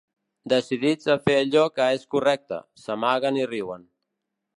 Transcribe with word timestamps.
Decidits 0.51 1.09
a 1.15 1.17
fer 1.27 1.35
allò 1.41 1.65
que 1.75 1.87
és 1.97 2.07
correcte, 2.15 2.59
s'amaguen 2.85 3.39
i 3.41 3.45
riuen. 3.53 3.85